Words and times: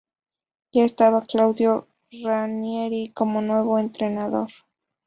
Ya 0.71 0.83
estaba 0.83 1.21
Claudio 1.27 1.87
Ranieri 2.23 3.11
como 3.13 3.43
nuevo 3.43 3.77
entrenador. 3.77 4.49